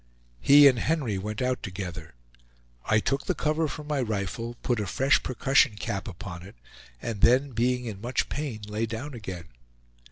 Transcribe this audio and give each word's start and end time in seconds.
He 0.39 0.67
and 0.67 0.79
Henry 0.79 1.19
went 1.19 1.43
out 1.43 1.61
together. 1.61 2.15
I 2.85 2.99
took 2.99 3.27
the 3.27 3.35
cover 3.35 3.67
from 3.67 3.85
my 3.85 4.01
rifle, 4.01 4.55
put 4.63 4.79
a 4.79 4.87
fresh 4.87 5.21
percussion 5.21 5.75
cap 5.75 6.07
upon 6.07 6.41
it, 6.41 6.55
and 7.03 7.21
then, 7.21 7.51
being 7.51 7.85
in 7.85 8.01
much 8.01 8.27
pain, 8.27 8.63
lay 8.63 8.87
down 8.87 9.13
again. 9.13 9.49